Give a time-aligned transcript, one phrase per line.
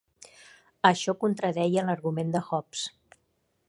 [0.89, 2.89] Això contradeia l'argument de Hobbes.